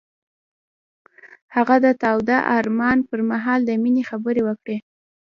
هغه 1.55 1.75
د 1.85 1.87
تاوده 2.03 2.37
آرمان 2.57 2.97
پر 3.09 3.19
مهال 3.31 3.59
د 3.65 3.71
مینې 3.81 4.03
خبرې 4.09 4.41
وکړې. 4.45 4.77